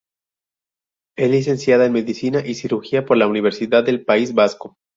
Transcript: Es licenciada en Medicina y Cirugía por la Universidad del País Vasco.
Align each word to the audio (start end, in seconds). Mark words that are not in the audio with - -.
Es 1.15 1.29
licenciada 1.29 1.85
en 1.85 1.93
Medicina 1.93 2.41
y 2.43 2.55
Cirugía 2.55 3.05
por 3.05 3.17
la 3.17 3.27
Universidad 3.27 3.83
del 3.83 4.03
País 4.03 4.33
Vasco. 4.33 4.77